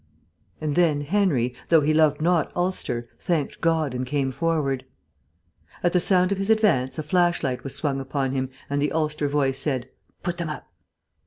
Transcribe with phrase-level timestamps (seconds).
[0.59, 4.83] And then Henry, though he loved not Ulster, thanked God and came forward.
[5.83, 9.27] At the sound of his advance a flashlight was swung upon him, and the Ulster
[9.27, 9.89] voice said,
[10.23, 10.65] "Put them up!"